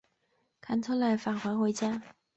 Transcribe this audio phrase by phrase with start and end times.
[0.63, 2.01] 斡特懒返还回家。